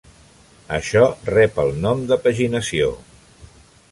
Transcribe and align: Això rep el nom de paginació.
Això 0.77 1.03
rep 1.31 1.59
el 1.65 1.69
nom 1.85 2.01
de 2.13 2.19
paginació. 2.25 2.91